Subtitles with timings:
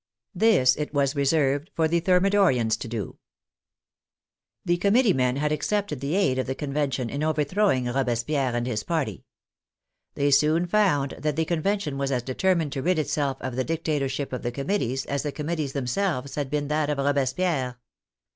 [0.33, 3.19] This it was reserved for the Thermidorians to do.
[4.65, 8.65] The Committee men had accepted the aid of the Con vention in overthrowing Robespierre and
[8.65, 9.25] his party.
[10.15, 14.33] They soon found that the Convention was as determined to rid itself of the dictatorship
[14.33, 17.79] of the Committees as the Committees themselves had been that of Robespierre.